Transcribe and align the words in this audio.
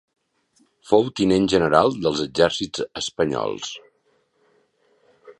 Fou 0.91 1.09
tinent 1.19 1.43
general 1.53 1.93
dels 2.05 2.23
exèrcits 2.23 2.85
espanyols. 3.01 3.75